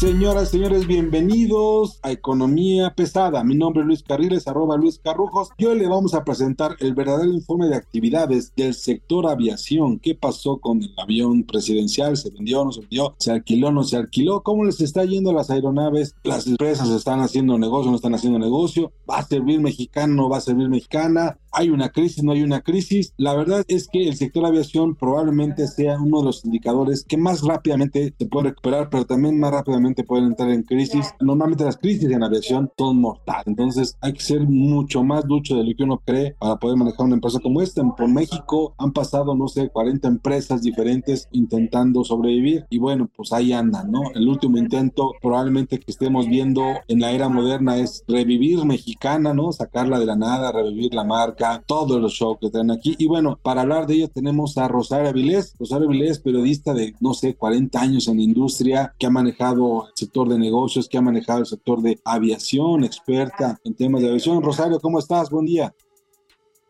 [0.00, 3.44] Señoras, señores, bienvenidos a Economía Pesada.
[3.44, 5.50] Mi nombre es Luis Carriles, arroba Luis Carrujos.
[5.58, 9.98] Y hoy le vamos a presentar el verdadero informe de actividades del sector aviación.
[9.98, 12.16] ¿Qué pasó con el avión presidencial?
[12.16, 13.14] ¿Se vendió, no se vendió?
[13.18, 14.42] ¿Se alquiló, no se alquiló?
[14.42, 16.14] ¿Cómo les está yendo las aeronaves?
[16.22, 18.92] ¿Las empresas están haciendo negocio, no están haciendo negocio?
[19.08, 21.36] ¿Va a servir mexicano, no va a servir mexicana?
[21.52, 23.12] ¿Hay una crisis, no hay una crisis?
[23.16, 27.42] La verdad es que el sector aviación probablemente sea uno de los indicadores que más
[27.42, 31.12] rápidamente se puede recuperar, pero también más rápidamente pueden entrar en crisis.
[31.20, 33.46] Normalmente las crisis en aviación son mortales.
[33.46, 37.06] Entonces hay que ser mucho más ducho de lo que uno cree para poder manejar
[37.06, 37.82] una empresa como esta.
[37.96, 43.52] Por México han pasado, no sé, 40 empresas diferentes intentando sobrevivir y bueno, pues ahí
[43.52, 44.12] andan, ¿no?
[44.14, 49.52] El último intento probablemente que estemos viendo en la era moderna es revivir mexicana, ¿no?
[49.52, 52.94] Sacarla de la nada, revivir la marca, todos los shows que traen aquí.
[52.98, 55.54] Y bueno, para hablar de ello tenemos a Rosario Avilés.
[55.58, 59.92] Rosario Avilés, periodista de, no sé, 40 años en la industria, que ha manejado el
[59.94, 64.42] sector de negocios, que ha manejado el sector de aviación, experta en temas de aviación.
[64.42, 65.30] Rosario, ¿cómo estás?
[65.30, 65.74] Buen día.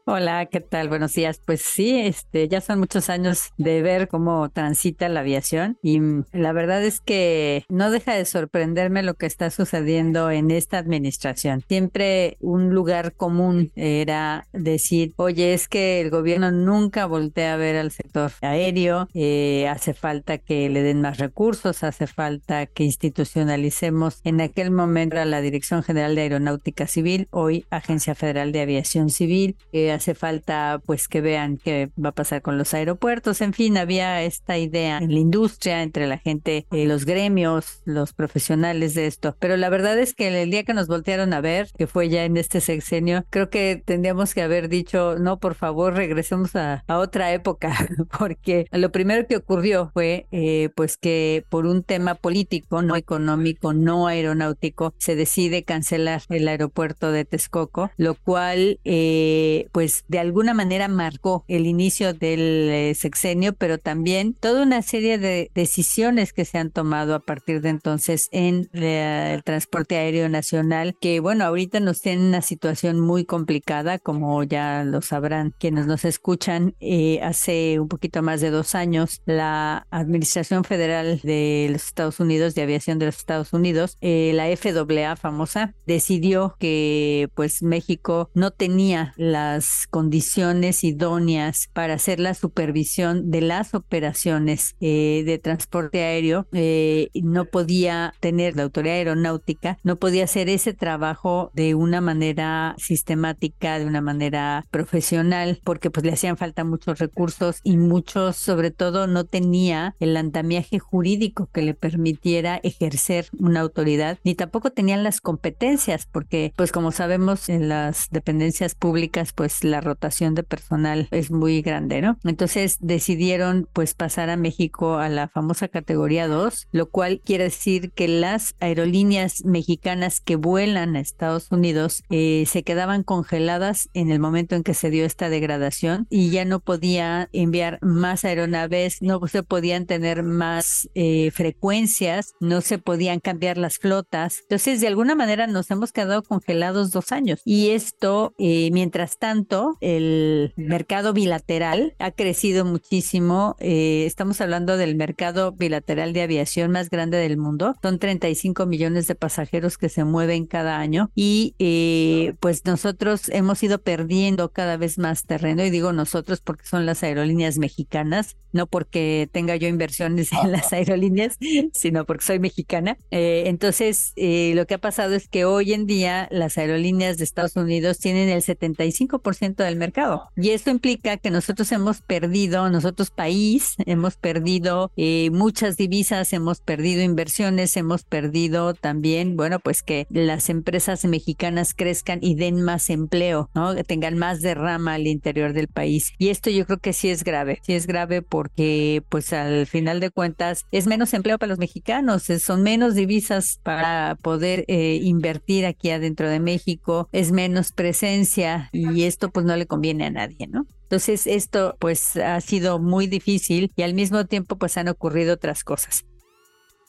[0.07, 0.89] Hola, ¿qué tal?
[0.89, 1.41] Buenos días.
[1.45, 6.25] Pues sí, este, ya son muchos años de ver cómo transita la aviación y mm,
[6.33, 11.63] la verdad es que no deja de sorprenderme lo que está sucediendo en esta administración.
[11.69, 17.77] Siempre un lugar común era decir, oye, es que el gobierno nunca voltea a ver
[17.77, 24.21] al sector aéreo, eh, hace falta que le den más recursos, hace falta que institucionalicemos
[24.25, 29.11] en aquel momento a la Dirección General de Aeronáutica Civil, hoy Agencia Federal de Aviación
[29.11, 29.57] Civil.
[29.73, 33.77] Eh, hace falta pues que vean qué va a pasar con los aeropuertos, en fin,
[33.77, 39.07] había esta idea en la industria, entre la gente, eh, los gremios, los profesionales de
[39.07, 42.09] esto, pero la verdad es que el día que nos voltearon a ver, que fue
[42.09, 46.85] ya en este sexenio, creo que tendríamos que haber dicho, no, por favor, regresemos a,
[46.89, 47.75] otra época,
[48.19, 53.73] porque lo primero que ocurrió fue eh, pues que por un tema político, no económico,
[53.73, 60.19] no aeronáutico, se decide cancelar el aeropuerto de Texcoco, lo cual eh, pues pues de
[60.19, 66.35] alguna manera marcó el inicio del eh, sexenio, pero también toda una serie de decisiones
[66.35, 71.19] que se han tomado a partir de entonces en eh, el transporte aéreo nacional, que
[71.21, 76.75] bueno, ahorita nos tienen una situación muy complicada, como ya lo sabrán quienes nos escuchan,
[76.81, 82.55] eh, hace un poquito más de dos años la Administración Federal de los Estados Unidos,
[82.55, 89.15] de Aviación de los Estados Unidos, la FAA famosa, decidió que pues México no tenía
[89.17, 97.09] las condiciones idóneas para hacer la supervisión de las operaciones eh, de transporte aéreo, eh,
[97.15, 103.79] no podía tener la autoridad aeronáutica, no podía hacer ese trabajo de una manera sistemática,
[103.79, 109.07] de una manera profesional, porque pues le hacían falta muchos recursos y muchos, sobre todo,
[109.07, 115.21] no tenía el andamiaje jurídico que le permitiera ejercer una autoridad, ni tampoco tenían las
[115.21, 121.31] competencias, porque pues como sabemos en las dependencias públicas, pues la rotación de personal es
[121.31, 122.19] muy grande, ¿no?
[122.25, 127.93] Entonces decidieron pues pasar a México a la famosa categoría 2, lo cual quiere decir
[127.93, 134.21] que las aerolíneas mexicanas que vuelan a Estados Unidos eh, se quedaban congeladas en el
[134.21, 139.21] momento en que se dio esta degradación y ya no podía enviar más aeronaves, no
[139.27, 144.41] se podían tener más eh, frecuencias, no se podían cambiar las flotas.
[144.43, 149.50] Entonces, de alguna manera nos hemos quedado congelados dos años y esto, eh, mientras tanto,
[149.81, 153.57] el mercado bilateral ha crecido muchísimo.
[153.59, 157.75] Eh, estamos hablando del mercado bilateral de aviación más grande del mundo.
[157.83, 163.63] Son 35 millones de pasajeros que se mueven cada año y eh, pues nosotros hemos
[163.63, 168.67] ido perdiendo cada vez más terreno y digo nosotros porque son las aerolíneas mexicanas, no
[168.67, 171.39] porque tenga yo inversiones en las aerolíneas,
[171.73, 172.99] sino porque soy mexicana.
[173.11, 177.57] Eh, entonces, lo que ha pasado es que hoy en día las aerolíneas de Estados
[177.57, 183.75] Unidos tienen el 75% del mercado y esto implica que nosotros hemos perdido, nosotros país,
[183.87, 190.49] hemos perdido eh, muchas divisas, hemos perdido inversiones, hemos perdido también, bueno, pues que las
[190.49, 193.75] empresas mexicanas crezcan y den más empleo, ¿no?
[193.75, 196.13] Que tengan más derrama al interior del país.
[196.19, 200.01] Y esto yo creo que sí es grave, sí es grave porque pues al final
[200.01, 205.67] de cuentas es menos empleo para los mexicanos, son menos divisas para poder eh, invertir
[205.67, 210.47] aquí adentro de México, es menos presencia y esto pues no le conviene a nadie,
[210.47, 210.67] ¿no?
[210.83, 215.65] Entonces esto pues ha sido muy difícil y al mismo tiempo pues han ocurrido otras
[215.65, 216.05] cosas.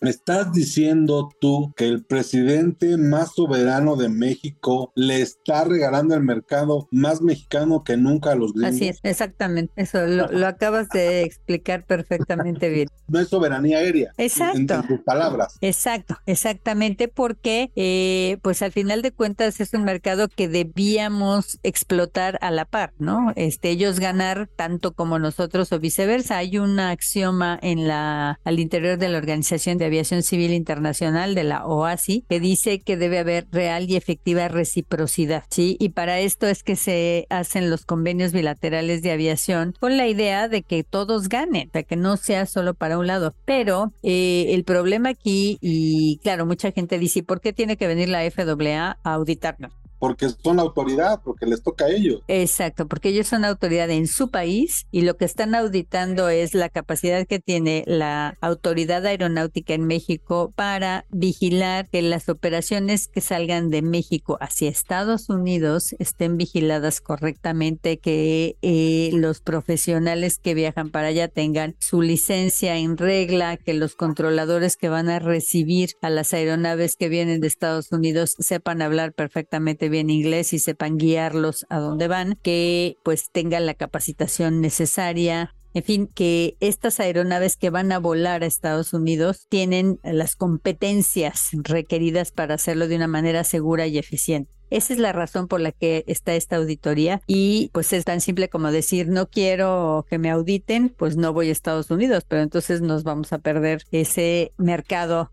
[0.03, 6.23] ¿Me estás diciendo tú que el presidente más soberano de México le está regalando el
[6.23, 8.73] mercado más mexicano que nunca a los gringos?
[8.73, 9.71] Así es, exactamente.
[9.75, 12.87] Eso lo, acabas de explicar perfectamente bien.
[13.07, 14.11] No es soberanía aérea.
[14.17, 14.73] Exacto.
[14.73, 15.59] En, tus palabras.
[15.61, 22.39] Exacto, exactamente, porque eh, pues al final de cuentas es un mercado que debíamos explotar
[22.41, 23.33] a la par, ¿no?
[23.35, 26.37] Este, ellos ganar tanto como nosotros o viceversa.
[26.37, 31.43] Hay una axioma en la al interior de la organización de Aviación Civil Internacional de
[31.43, 35.75] la OASI, que dice que debe haber real y efectiva reciprocidad, ¿sí?
[35.79, 40.47] Y para esto es que se hacen los convenios bilaterales de aviación con la idea
[40.47, 43.35] de que todos ganen, o sea, que no sea solo para un lado.
[43.45, 48.07] Pero eh, el problema aquí, y claro, mucha gente dice, ¿por qué tiene que venir
[48.07, 49.80] la FAA a auditarnos?
[50.01, 52.23] Porque son autoridad, porque les toca a ellos.
[52.27, 56.69] Exacto, porque ellos son autoridad en su país y lo que están auditando es la
[56.69, 63.69] capacidad que tiene la autoridad aeronáutica en México para vigilar que las operaciones que salgan
[63.69, 71.09] de México hacia Estados Unidos estén vigiladas correctamente, que eh, los profesionales que viajan para
[71.09, 76.33] allá tengan su licencia en regla, que los controladores que van a recibir a las
[76.33, 81.79] aeronaves que vienen de Estados Unidos sepan hablar perfectamente bien inglés y sepan guiarlos a
[81.79, 87.91] donde van, que pues tengan la capacitación necesaria, en fin, que estas aeronaves que van
[87.91, 93.87] a volar a Estados Unidos tienen las competencias requeridas para hacerlo de una manera segura
[93.87, 94.51] y eficiente.
[94.69, 98.47] Esa es la razón por la que está esta auditoría y pues es tan simple
[98.47, 102.81] como decir no quiero que me auditen, pues no voy a Estados Unidos, pero entonces
[102.81, 105.29] nos vamos a perder ese mercado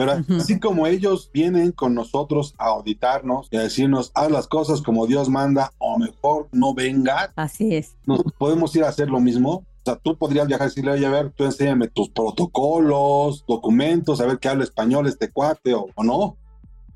[0.00, 4.80] pero así como ellos vienen con nosotros a auditarnos y a decirnos, haz las cosas
[4.80, 7.34] como Dios manda o mejor no venga.
[7.36, 7.96] Así es.
[8.06, 9.50] Nos podemos ir a hacer lo mismo.
[9.50, 14.22] O sea, tú podrías viajar y decirle, oye, a ver, tú enséñame tus protocolos, documentos,
[14.22, 16.38] a ver qué habla español este cuate o no.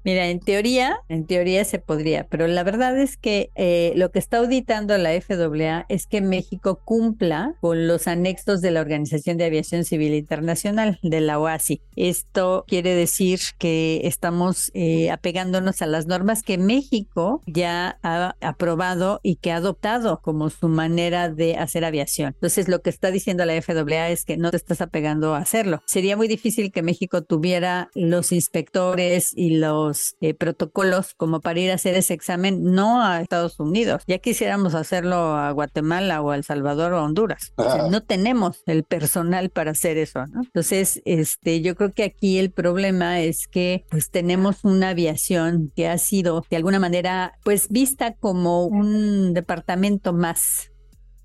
[0.05, 4.19] Mira, en teoría, en teoría se podría, pero la verdad es que eh, lo que
[4.19, 9.47] está auditando la FAA es que México cumpla con los anexos de la Organización de
[9.47, 11.81] Aviación Civil Internacional, de la OASI.
[11.97, 19.21] Esto quiere decir que estamos eh, apegándonos a las normas que México ya ha aprobado
[19.23, 22.35] y que ha adoptado como su manera de hacer aviación.
[22.35, 25.83] Entonces, lo que está diciendo la FAA es que no te estás apegando a hacerlo.
[25.87, 31.71] Sería muy difícil que México tuviera los inspectores y los eh, protocolos como para ir
[31.71, 34.03] a hacer ese examen, no a Estados Unidos.
[34.07, 37.53] Ya quisiéramos hacerlo a Guatemala o a El Salvador o a Honduras.
[37.91, 40.43] no tenemos el personal para hacer eso, ¿no?
[40.43, 45.89] Entonces, este, yo creo que aquí el problema es que pues tenemos una aviación que
[45.89, 50.71] ha sido de alguna manera pues vista como un departamento más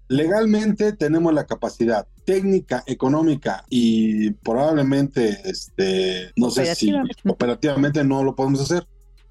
[0.10, 6.94] legalmente tenemos la capacidad técnica, económica y probablemente, este, no sé si
[7.26, 8.86] operativamente no lo podemos hacer.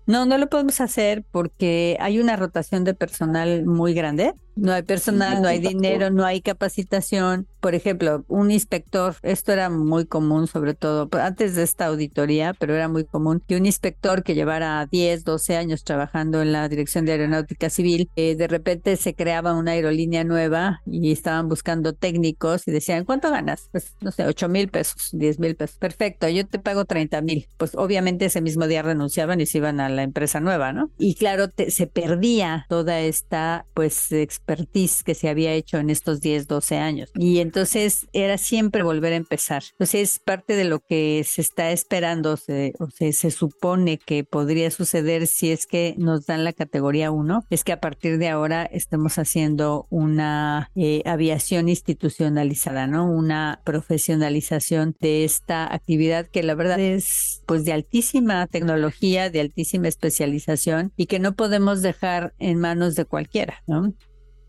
[0.06, 4.82] No, no lo podemos hacer porque hay una rotación de personal muy grande no hay
[4.82, 7.46] personal, no hay dinero, no hay capacitación.
[7.60, 12.74] Por ejemplo, un inspector, esto era muy común, sobre todo antes de esta auditoría, pero
[12.74, 17.04] era muy común que un inspector que llevara 10, 12 años trabajando en la Dirección
[17.04, 22.66] de Aeronáutica Civil, eh, de repente se creaba una aerolínea nueva y estaban buscando técnicos
[22.66, 23.68] y decían, ¿cuánto ganas?
[23.72, 25.76] Pues no sé, 8 mil pesos, 10 mil pesos.
[25.78, 27.46] Perfecto, yo te pago 30 mil.
[27.56, 30.90] Pues obviamente ese mismo día renunciaban y se iban a la empresa nueva, ¿no?
[30.98, 36.20] Y claro, se perdía toda esta pues experiencia expertise que se había hecho en estos
[36.20, 37.10] 10, 12 años.
[37.14, 39.62] Y entonces era siempre volver a empezar.
[39.72, 44.70] Entonces, parte de lo que se está esperando, se, o se, se supone que podría
[44.70, 48.64] suceder si es que nos dan la categoría 1, es que a partir de ahora
[48.64, 53.10] estemos haciendo una eh, aviación institucionalizada, ¿no?
[53.10, 59.88] Una profesionalización de esta actividad que la verdad es pues de altísima tecnología, de altísima
[59.88, 63.92] especialización y que no podemos dejar en manos de cualquiera, ¿no?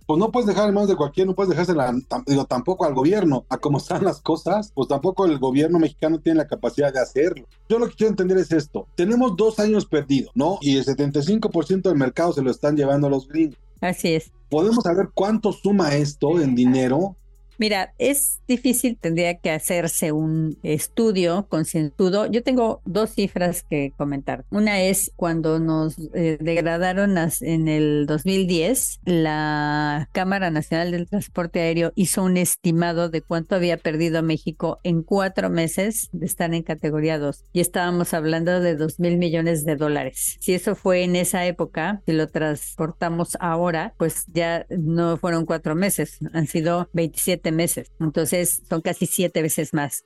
[0.10, 1.94] Pues no puedes dejar en manos de cualquiera, no puedes dejársela,
[2.26, 6.40] digo, tampoco al gobierno, a cómo están las cosas, pues tampoco el gobierno mexicano tiene
[6.40, 7.46] la capacidad de hacerlo.
[7.70, 10.58] Yo lo que quiero entender es esto, tenemos dos años perdidos, ¿no?
[10.62, 13.60] Y el 75% del mercado se lo están llevando los gringos.
[13.82, 14.32] Así es.
[14.50, 17.16] ¿Podemos saber cuánto suma esto en dinero?
[17.60, 22.26] Mira, es difícil, tendría que hacerse un estudio concientudo.
[22.26, 24.46] Yo tengo dos cifras que comentar.
[24.50, 31.92] Una es cuando nos eh, degradaron en el 2010, la Cámara Nacional del Transporte Aéreo
[31.96, 37.20] hizo un estimado de cuánto había perdido México en cuatro meses de estar en categoría
[37.20, 37.44] 2.
[37.52, 40.38] Y estábamos hablando de 2 mil millones de dólares.
[40.40, 45.76] Si eso fue en esa época, si lo transportamos ahora, pues ya no fueron cuatro
[45.76, 47.92] meses, han sido 27 meses.
[48.00, 50.04] Entonces son casi siete veces más.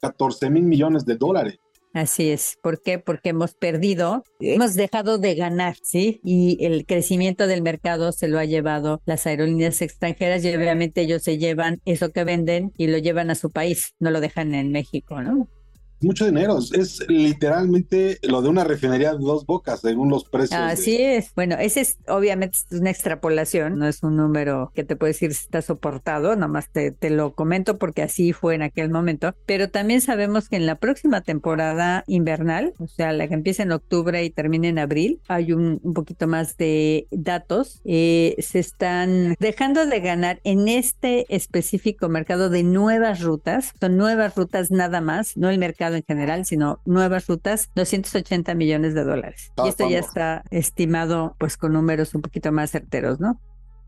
[0.00, 1.58] 14 mil millones de dólares.
[1.96, 2.58] Así es.
[2.62, 2.98] ¿Por qué?
[2.98, 6.20] Porque hemos perdido, hemos dejado de ganar, ¿sí?
[6.22, 11.22] Y el crecimiento del mercado se lo ha llevado las aerolíneas extranjeras y obviamente ellos
[11.22, 14.72] se llevan eso que venden y lo llevan a su país, no lo dejan en
[14.72, 15.48] México, ¿no?
[16.00, 16.58] Mucho dinero.
[16.72, 20.60] Es literalmente lo de una refinería de dos bocas, según los precios.
[20.60, 21.32] Así es.
[21.34, 25.44] Bueno, ese es obviamente una extrapolación, no es un número que te puedo decir si
[25.44, 29.34] está soportado, nomás te, te lo comento porque así fue en aquel momento.
[29.46, 33.72] Pero también sabemos que en la próxima temporada invernal, o sea, la que empieza en
[33.72, 37.80] octubre y termina en abril, hay un, un poquito más de datos.
[37.84, 44.34] Eh, se están dejando de ganar en este específico mercado de nuevas rutas, son nuevas
[44.34, 49.52] rutas nada más, no el mercado en general, sino nuevas rutas, 280 millones de dólares.
[49.64, 53.40] y esto ya está estimado pues con números un poquito más certeros, ¿no?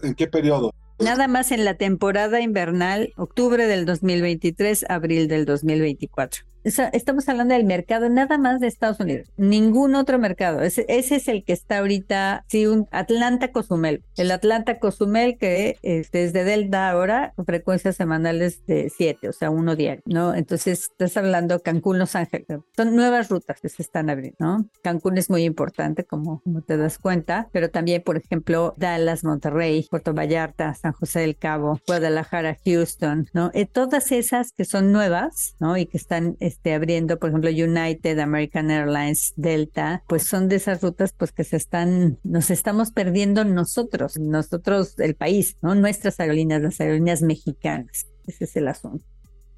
[0.02, 0.72] ¿En qué periodo?
[1.00, 6.44] Nada más en la temporada invernal, octubre del 2023, abril del 2024
[6.92, 10.62] estamos hablando del mercado nada más de Estados Unidos, ningún otro mercado.
[10.62, 14.04] Ese, es el que está ahorita, sí, un Atlanta Cozumel.
[14.16, 19.50] El Atlanta Cozumel que este, es de Delta ahora, frecuencias semanales de 7, o sea,
[19.50, 20.34] uno diario, ¿no?
[20.34, 22.46] Entonces, estás hablando Cancún, Los Ángeles.
[22.76, 24.68] Son nuevas rutas que se están abriendo, ¿no?
[24.82, 29.86] Cancún es muy importante, como, como te das cuenta, pero también, por ejemplo, Dallas, Monterrey,
[29.90, 33.50] Puerto Vallarta, San José del Cabo, Guadalajara, Houston, ¿no?
[33.54, 35.76] Eh, todas esas que son nuevas, ¿no?
[35.76, 40.82] Y que están este, abriendo, por ejemplo, United, American Airlines, Delta, pues son de esas
[40.82, 45.76] rutas pues que se están, nos estamos perdiendo nosotros, nosotros, el país, ¿no?
[45.76, 48.08] Nuestras aerolíneas, las aerolíneas mexicanas.
[48.26, 49.04] Ese es el asunto.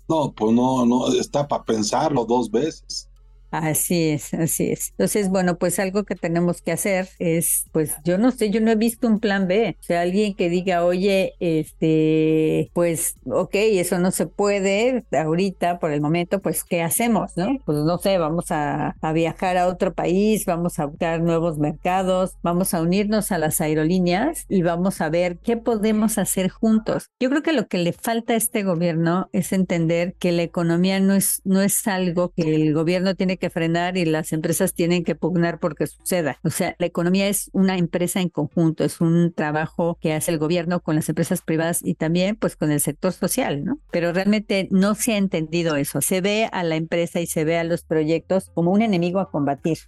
[0.08, 3.08] No, pues no, no, está para pensarlo dos veces.
[3.50, 4.90] Así es, así es.
[4.90, 8.70] Entonces, bueno, pues algo que tenemos que hacer es, pues yo no sé, yo no
[8.70, 9.76] he visto un plan B.
[9.80, 15.90] O sea, alguien que diga, oye, este, pues, ok, eso no se puede ahorita por
[15.90, 17.36] el momento, pues, ¿qué hacemos?
[17.36, 17.58] ¿No?
[17.64, 22.74] Pues no sé, vamos a, viajar a otro país, vamos a buscar nuevos mercados, vamos
[22.74, 27.08] a unirnos a las aerolíneas y vamos a ver qué podemos hacer juntos.
[27.18, 31.00] Yo creo que lo que le falta a este gobierno es entender que la economía
[31.00, 35.02] no es, no es algo que el gobierno tiene que frenar y las empresas tienen
[35.02, 36.38] que pugnar porque suceda.
[36.44, 40.38] O sea, la economía es una empresa en conjunto, es un trabajo que hace el
[40.38, 43.80] gobierno con las empresas privadas y también pues con el sector social, ¿no?
[43.90, 46.00] Pero realmente no se ha entendido eso.
[46.00, 49.30] Se ve a la empresa y se ve a los proyectos como un enemigo a
[49.30, 49.78] combatir.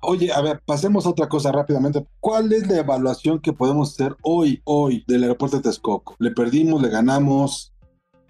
[0.00, 2.06] Oye, a ver, pasemos a otra cosa rápidamente.
[2.20, 6.16] ¿Cuál es la evaluación que podemos hacer hoy, hoy del aeropuerto de Texcoco?
[6.18, 7.72] ¿Le perdimos, le ganamos?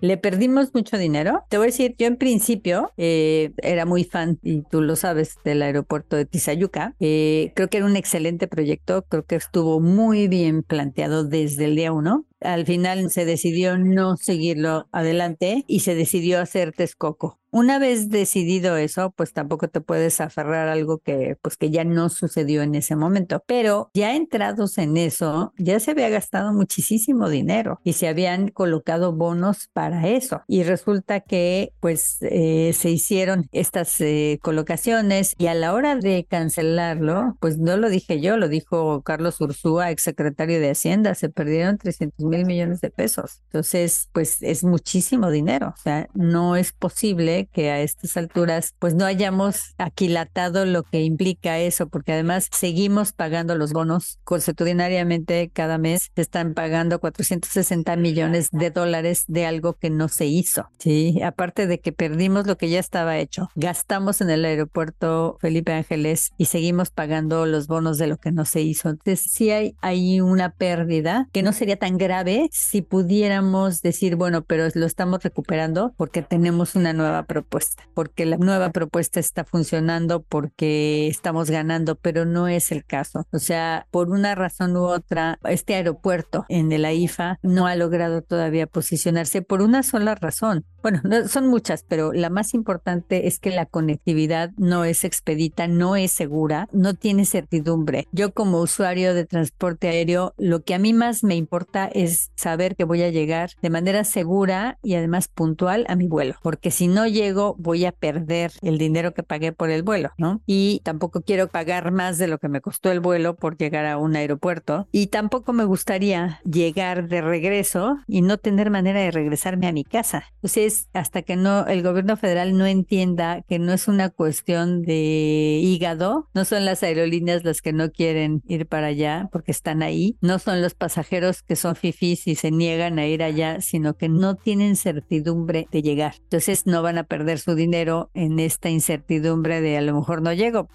[0.00, 1.44] Le perdimos mucho dinero.
[1.48, 5.36] Te voy a decir, yo en principio eh, era muy fan, y tú lo sabes,
[5.42, 6.94] del aeropuerto de Tizayuca.
[7.00, 11.76] Eh, creo que era un excelente proyecto, creo que estuvo muy bien planteado desde el
[11.76, 12.26] día uno.
[12.40, 17.38] Al final se decidió no seguirlo adelante y se decidió hacer Texcoco.
[17.56, 22.10] Una vez decidido eso, pues tampoco te puedes aferrar algo que pues que ya no
[22.10, 27.80] sucedió en ese momento, pero ya entrados en eso, ya se había gastado muchísimo dinero
[27.82, 34.02] y se habían colocado bonos para eso y resulta que pues eh, se hicieron estas
[34.02, 39.00] eh, colocaciones y a la hora de cancelarlo, pues no lo dije yo, lo dijo
[39.02, 43.40] Carlos Ursúa, exsecretario de Hacienda, se perdieron 300 mil millones de pesos.
[43.46, 48.94] Entonces, pues es muchísimo dinero, o sea, no es posible que a estas alturas pues
[48.94, 55.78] no hayamos aquilatado lo que implica eso, porque además seguimos pagando los bonos consuetudinariamente cada
[55.78, 60.68] mes se están pagando 460 millones de dólares de algo que no se hizo.
[60.78, 65.72] Sí, aparte de que perdimos lo que ya estaba hecho, gastamos en el aeropuerto Felipe
[65.72, 68.88] Ángeles y seguimos pagando los bonos de lo que no se hizo.
[68.90, 72.15] Entonces sí hay, hay una pérdida que no sería tan grave
[72.50, 78.36] si pudiéramos decir, bueno, pero lo estamos recuperando porque tenemos una nueva propuesta, porque la
[78.36, 83.26] nueva propuesta está funcionando, porque estamos ganando, pero no es el caso.
[83.32, 88.22] O sea, por una razón u otra, este aeropuerto en el AIFA no ha logrado
[88.22, 90.64] todavía posicionarse por una sola razón.
[90.86, 95.96] Bueno, son muchas, pero la más importante es que la conectividad no es expedita, no
[95.96, 98.06] es segura, no tiene certidumbre.
[98.12, 102.76] Yo como usuario de transporte aéreo, lo que a mí más me importa es saber
[102.76, 106.86] que voy a llegar de manera segura y además puntual a mi vuelo, porque si
[106.86, 110.40] no llego voy a perder el dinero que pagué por el vuelo, ¿no?
[110.46, 113.98] Y tampoco quiero pagar más de lo que me costó el vuelo por llegar a
[113.98, 119.66] un aeropuerto y tampoco me gustaría llegar de regreso y no tener manera de regresarme
[119.66, 120.26] a mi casa.
[120.36, 125.60] Entonces, hasta que no el gobierno federal no entienda que no es una cuestión de
[125.62, 130.16] hígado, no son las aerolíneas las que no quieren ir para allá porque están ahí,
[130.20, 134.08] no son los pasajeros que son fifís y se niegan a ir allá, sino que
[134.08, 136.14] no tienen certidumbre de llegar.
[136.22, 140.32] Entonces no van a perder su dinero en esta incertidumbre de a lo mejor no
[140.32, 140.68] llego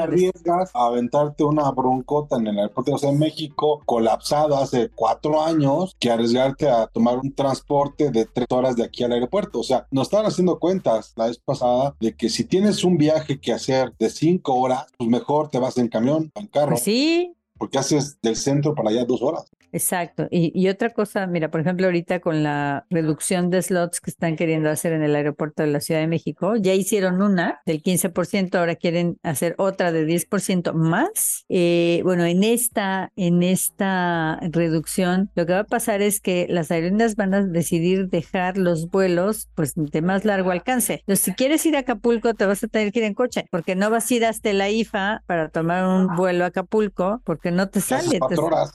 [0.00, 6.10] arriesgas a aventarte una broncota en el aeropuerto de México colapsado hace cuatro años que
[6.10, 9.60] arriesgarte a tomar un transporte de tres horas de aquí al aeropuerto.
[9.60, 13.40] O sea, nos estaban haciendo cuentas la vez pasada de que si tienes un viaje
[13.40, 16.70] que hacer de cinco horas, pues mejor te vas en camión, en carro.
[16.70, 17.32] Pues sí.
[17.58, 19.46] Porque haces del centro para allá dos horas.
[19.72, 20.28] Exacto.
[20.30, 24.70] Y, otra cosa, mira, por ejemplo, ahorita con la reducción de slots que están queriendo
[24.70, 28.76] hacer en el aeropuerto de la Ciudad de México, ya hicieron una del 15%, ahora
[28.76, 31.44] quieren hacer otra de 10% más.
[31.48, 36.70] Eh, bueno, en esta, en esta reducción, lo que va a pasar es que las
[36.70, 40.94] aerolíneas van a decidir dejar los vuelos pues de más largo alcance.
[41.00, 43.74] Entonces, si quieres ir a Acapulco, te vas a tener que ir en coche, porque
[43.74, 47.68] no vas a ir hasta la IFA para tomar un vuelo a Acapulco, porque no
[47.68, 48.18] te sale.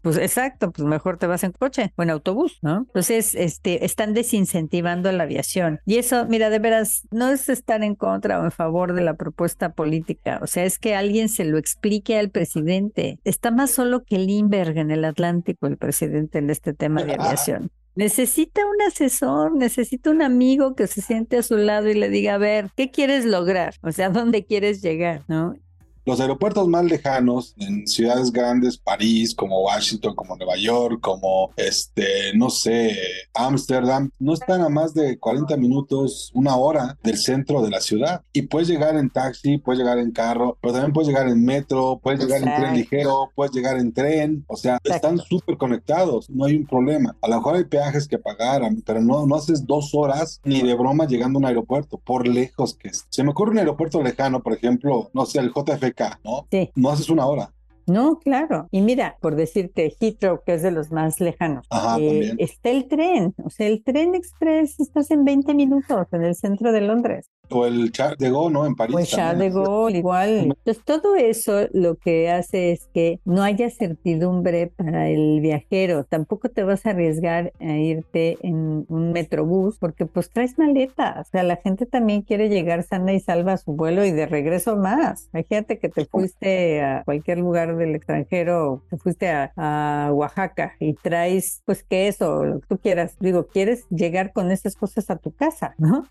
[0.04, 2.80] Pues exacto, pues mejor te vas en coche o en autobús, ¿no?
[2.88, 5.80] Entonces, este, están desincentivando la aviación.
[5.86, 9.16] Y eso, mira, de veras, no es estar en contra o en favor de la
[9.16, 10.40] propuesta política.
[10.42, 13.20] O sea, es que alguien se lo explique al presidente.
[13.24, 17.72] Está más solo que Lindbergh en el Atlántico, el presidente, en este tema de aviación.
[17.96, 22.36] Necesita un asesor, necesita un amigo que se siente a su lado y le diga,
[22.36, 23.76] a ver, ¿qué quieres lograr?
[23.82, 25.24] O sea, ¿dónde quieres llegar?
[25.28, 25.56] ¿No?
[26.12, 32.34] Los aeropuertos más lejanos en ciudades grandes, París, como Washington, como Nueva York, como este,
[32.36, 32.98] no sé,
[33.34, 38.24] Ámsterdam, no están a más de 40 minutos, una hora del centro de la ciudad.
[38.34, 42.02] Y puedes llegar en taxi, puedes llegar en carro, pero también puedes llegar en metro,
[42.04, 44.44] puedes llegar en tren ligero, puedes llegar en tren.
[44.50, 47.16] O sea, están súper conectados, no hay un problema.
[47.22, 50.76] A lo mejor hay peajes que pagar, pero no, no haces dos horas ni de
[50.76, 53.06] broma llegando a un aeropuerto, por lejos que es.
[53.08, 55.54] Se me ocurre un aeropuerto lejano, por ejemplo, no sé, el
[56.24, 56.48] ¿no?
[56.52, 56.72] Sí.
[56.76, 57.54] No haces una hora.
[57.88, 58.68] No, claro.
[58.72, 61.68] Y mira, por decirte, Heathrow, que es de los más lejanos,
[62.00, 63.34] eh, está el tren.
[63.44, 67.30] O sea, el tren express estás en 20 minutos en el centro de Londres.
[67.52, 68.66] O el Charles de Gaulle, ¿no?
[68.66, 68.96] En París.
[68.98, 70.30] El Charles de Gaulle, igual.
[70.58, 76.04] Entonces, todo eso lo que hace es que no haya certidumbre para el viajero.
[76.04, 81.28] Tampoco te vas a arriesgar a irte en un metrobús porque pues traes maletas.
[81.28, 84.26] O sea, la gente también quiere llegar sana y salva a su vuelo y de
[84.26, 85.30] regreso más.
[85.34, 90.94] Imagínate que te fuiste a cualquier lugar del extranjero, te fuiste a, a Oaxaca y
[90.94, 93.18] traes pues queso, lo que tú quieras.
[93.20, 96.06] Digo, quieres llegar con esas cosas a tu casa, ¿no?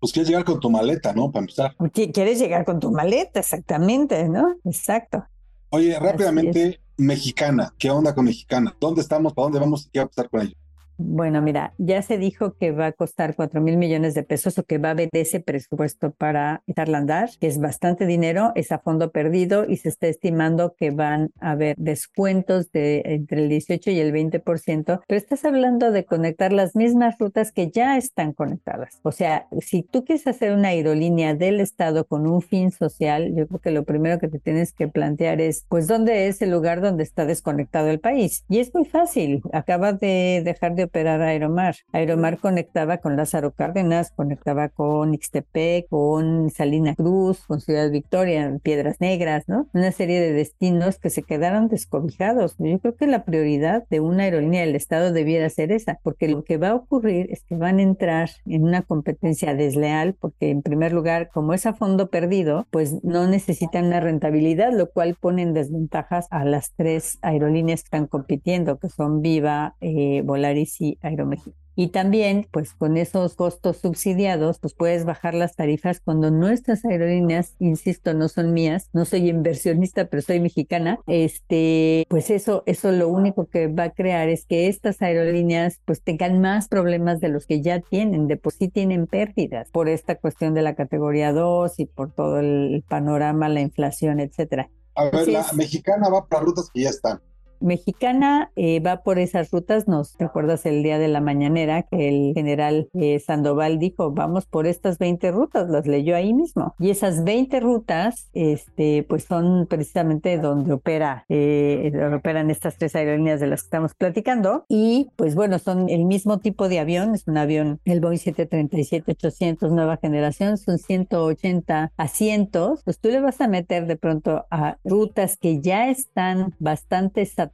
[0.00, 1.30] Pues quieres llegar con tu maleta, ¿no?
[1.30, 1.76] Para empezar.
[1.92, 4.56] Quieres llegar con tu maleta, exactamente, ¿no?
[4.64, 5.24] Exacto.
[5.68, 8.74] Oye, rápidamente, mexicana, ¿qué onda con mexicana?
[8.80, 9.34] ¿Dónde estamos?
[9.34, 9.88] ¿Para dónde vamos?
[9.92, 10.56] ¿Qué va a pasar con ellos?
[11.02, 14.64] Bueno, mira, ya se dijo que va a costar 4 mil millones de pesos o
[14.64, 18.80] que va a haber ese presupuesto para echarla andar, que es bastante dinero, es a
[18.80, 23.90] fondo perdido y se está estimando que van a haber descuentos de entre el 18
[23.90, 29.00] y el 20%, pero estás hablando de conectar las mismas rutas que ya están conectadas.
[29.02, 33.48] O sea, si tú quieres hacer una aerolínea del Estado con un fin social, yo
[33.48, 36.82] creo que lo primero que te tienes que plantear es, pues, ¿dónde es el lugar
[36.82, 38.44] donde está desconectado el país?
[38.50, 41.76] Y es muy fácil, acaba de dejar de operar Aeromar.
[41.92, 48.96] Aeromar conectaba con Lázaro Cárdenas, conectaba con Ixtepec, con Salina Cruz, con Ciudad Victoria, Piedras
[49.00, 49.68] Negras, ¿no?
[49.72, 52.56] Una serie de destinos que se quedaron descobijados.
[52.58, 56.42] Yo creo que la prioridad de una aerolínea del Estado debiera ser esa, porque lo
[56.42, 60.62] que va a ocurrir es que van a entrar en una competencia desleal, porque en
[60.62, 65.42] primer lugar, como es a fondo perdido, pues no necesitan una rentabilidad, lo cual pone
[65.42, 70.98] en desventajas a las tres aerolíneas que están compitiendo, que son Viva, eh, Volaris y
[71.02, 71.56] Aeroméxico.
[71.76, 77.54] Y también, pues con esos costos subsidiados, pues puedes bajar las tarifas cuando nuestras aerolíneas,
[77.58, 83.08] insisto, no son mías, no soy inversionista, pero soy mexicana, este, pues eso, eso lo
[83.08, 87.46] único que va a crear es que estas aerolíneas pues tengan más problemas de los
[87.46, 91.78] que ya tienen, de por sí tienen pérdidas por esta cuestión de la categoría 2
[91.78, 94.68] y por todo el panorama, la inflación, etcétera.
[94.96, 97.20] A ver, la mexicana va para rutas que ya están
[97.60, 99.86] mexicana eh, va por esas rutas.
[99.86, 104.66] Nos recuerdas el día de la mañanera que el general eh, Sandoval dijo, vamos por
[104.66, 106.74] estas 20 rutas, las leyó ahí mismo.
[106.78, 113.40] Y esas 20 rutas, este, pues son precisamente donde opera, eh, operan estas tres aerolíneas
[113.40, 114.64] de las que estamos platicando.
[114.68, 119.70] Y pues bueno, son el mismo tipo de avión, es un avión, el Boeing 737-800
[119.70, 122.82] nueva generación, son 180 asientos.
[122.84, 127.49] Pues tú le vas a meter de pronto a rutas que ya están bastante saturadas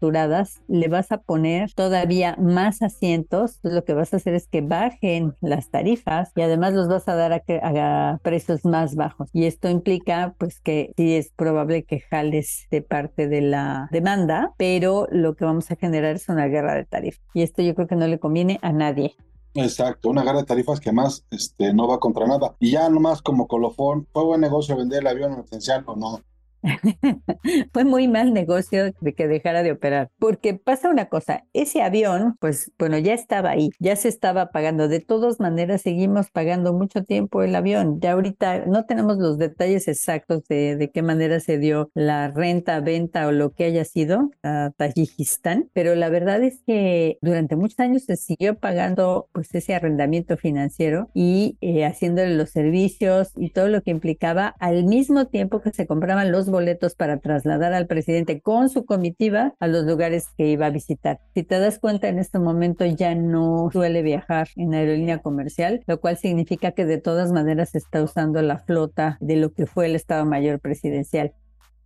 [0.69, 5.35] le vas a poner todavía más asientos, lo que vas a hacer es que bajen
[5.41, 9.29] las tarifas y además los vas a dar a, precios más bajos.
[9.33, 14.53] Y esto implica pues que sí es probable que jales de parte de la demanda,
[14.57, 17.25] pero lo que vamos a generar es una guerra de tarifas.
[17.35, 19.17] Y esto yo creo que no le conviene a nadie.
[19.55, 22.55] Exacto, una guerra de tarifas que más este, no va contra nada.
[22.61, 26.21] Y ya nomás como colofón, ¿fue buen negocio vender el avión esencial o no?
[27.73, 32.37] Fue muy mal negocio de que dejara de operar, porque pasa una cosa, ese avión,
[32.41, 37.03] pues bueno, ya estaba ahí, ya se estaba pagando, de todas maneras seguimos pagando mucho
[37.05, 41.59] tiempo el avión, ya ahorita no tenemos los detalles exactos de, de qué manera se
[41.59, 46.63] dio la renta, venta o lo que haya sido a Tayikistán, pero la verdad es
[46.67, 52.51] que durante muchos años se siguió pagando pues ese arrendamiento financiero y eh, haciéndole los
[52.51, 57.19] servicios y todo lo que implicaba al mismo tiempo que se compraban los boletos para
[57.19, 61.21] trasladar al presidente con su comitiva a los lugares que iba a visitar.
[61.35, 66.01] Si te das cuenta, en este momento ya no suele viajar en aerolínea comercial, lo
[66.01, 69.97] cual significa que de todas maneras está usando la flota de lo que fue el
[69.97, 71.35] Estado Mayor Presidencial.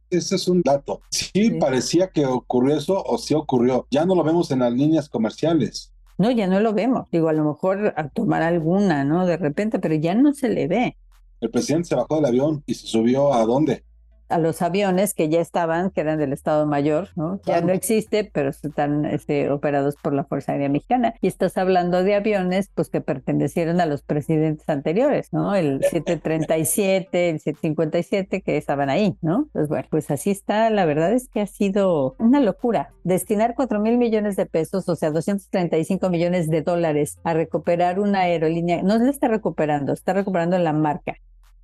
[0.08, 1.00] Ese es un dato.
[1.10, 3.88] Sí, parecía que ocurrió eso o sí ocurrió.
[3.90, 5.92] Ya no lo vemos en las líneas comerciales.
[6.16, 7.10] No, ya no lo vemos.
[7.10, 9.26] Digo, a lo mejor a tomar alguna, ¿no?
[9.26, 10.96] De repente, pero ya no se le ve.
[11.40, 13.82] El presidente se bajó del avión y se subió a dónde?
[14.30, 17.40] A los aviones que ya estaban, que eran del Estado Mayor, ¿no?
[17.44, 21.14] Ya no existe, pero están este, operados por la Fuerza Aérea Mexicana.
[21.20, 25.54] Y estás hablando de aviones, pues que pertenecieron a los presidentes anteriores, ¿no?
[25.54, 29.48] El 737, el 757, que estaban ahí, ¿no?
[29.52, 30.70] Pues bueno, pues así está.
[30.70, 32.90] La verdad es que ha sido una locura.
[33.04, 38.20] Destinar 4 mil millones de pesos, o sea, 235 millones de dólares a recuperar una
[38.20, 41.16] aerolínea, no le está recuperando, está recuperando la marca.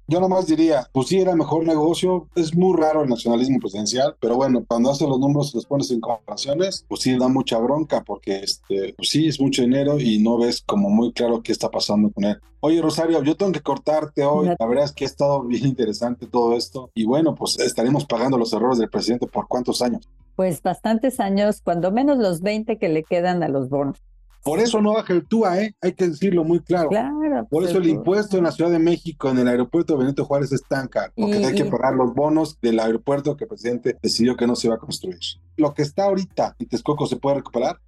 [0.09, 4.37] Yo nomás diría, pues sí era mejor negocio, es muy raro el nacionalismo presidencial, pero
[4.37, 8.05] bueno, cuando haces los números y los pones en comparaciones, pues sí da mucha bronca
[8.05, 11.73] porque este, pues sí es mucho dinero y no ves como muy claro qué está
[11.73, 12.39] pasando con él.
[12.61, 16.29] Oye Rosario, yo tengo que cortarte hoy, la verdad es que ha estado bien interesante
[16.29, 20.09] todo esto y bueno, pues estaremos pagando los errores del presidente por cuántos años.
[20.37, 24.01] Pues bastantes años, cuando menos los 20 que le quedan a los bonos.
[24.47, 25.75] Por eso no baja el TUA, ¿eh?
[25.81, 26.89] hay que decirlo muy claro.
[26.89, 27.19] claro
[27.51, 30.63] Por eso el impuesto en la Ciudad de México, en el aeropuerto Benito Juárez, es
[30.63, 34.47] tan caro, porque hay que pagar los bonos del aeropuerto que el presidente decidió que
[34.47, 35.19] no se iba a construir.
[35.57, 37.81] Lo que está ahorita en Texcoco se puede recuperar.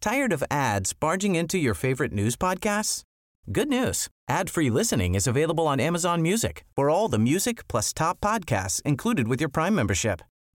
[0.00, 3.04] Tired of ads barging into your favorite news podcasts?
[3.52, 4.08] Good news.
[4.28, 6.64] Ad-free listening is available on Amazon Music.
[6.74, 10.22] For all the music plus top podcasts included with your Prime membership.